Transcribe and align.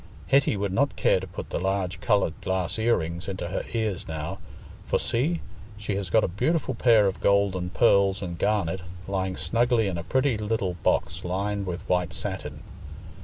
Hetty 0.29 0.57
would 0.57 0.73
not 0.73 0.95
care 0.95 1.19
to 1.19 1.27
put 1.27 1.51
the 1.51 1.59
large 1.59 2.01
coloured 2.01 2.33
glass 2.41 2.79
ear 2.79 2.97
rings 2.97 3.27
into 3.27 3.49
her 3.49 3.61
ears 3.71 4.07
now; 4.07 4.39
for 4.87 4.97
see! 4.97 5.41
she 5.77 5.93
has 5.93 6.09
got 6.09 6.23
a 6.23 6.27
beautiful 6.27 6.73
pair 6.73 7.05
of 7.05 7.21
gold 7.21 7.55
and 7.55 7.71
pearls 7.71 8.23
and 8.23 8.39
garnet, 8.39 8.81
lying 9.07 9.37
snugly 9.37 9.85
in 9.85 9.99
a 9.99 10.03
pretty 10.03 10.39
little 10.39 10.73
box 10.81 11.23
lined 11.23 11.67
with 11.67 11.87
white 11.87 12.13
satin. 12.13 12.61